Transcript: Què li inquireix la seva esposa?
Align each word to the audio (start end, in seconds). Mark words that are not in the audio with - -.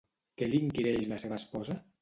Què 0.41 0.47
li 0.53 0.61
inquireix 0.63 1.13
la 1.13 1.23
seva 1.27 1.41
esposa? 1.45 1.81